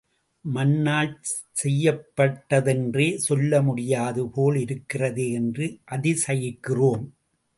[0.45, 1.11] மண்ணால்
[1.61, 7.05] செய்யப்பட்டதென்றே சொல்ல முடியாது போல் இருக்கிறதே என்று அதிசயிக்கிறோம்.